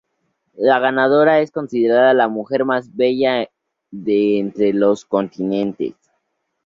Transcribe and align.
La 0.55 0.79
ganadora 0.79 1.41
es 1.41 1.51
considerada 1.51 2.15
"la 2.15 2.27
mujer 2.27 2.65
más 2.65 2.95
bella 2.95 3.47
de 3.91 4.39
entre 4.39 4.73
los 4.73 5.05
Continentes". 5.05 5.93